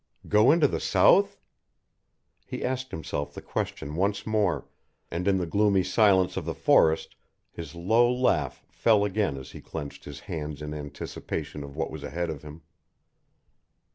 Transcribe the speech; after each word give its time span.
Go 0.27 0.49
into 0.51 0.67
the 0.67 0.79
South? 0.79 1.37
He 2.47 2.65
asked 2.65 2.89
himself 2.89 3.35
the 3.35 3.39
question 3.43 3.95
once 3.95 4.25
more, 4.25 4.65
and 5.11 5.27
in 5.27 5.37
the 5.37 5.45
gloomy 5.45 5.83
silence 5.83 6.35
of 6.37 6.43
the 6.43 6.55
forest 6.55 7.15
his 7.51 7.75
low 7.75 8.11
laugh 8.11 8.65
fell 8.67 9.05
again 9.05 9.37
as 9.37 9.51
he 9.51 9.61
clenched 9.61 10.05
his 10.05 10.21
hands 10.21 10.59
in 10.63 10.73
anticipation 10.73 11.63
of 11.63 11.75
what 11.75 11.91
was 11.91 12.01
ahead 12.03 12.31
of 12.31 12.41
him. 12.41 12.63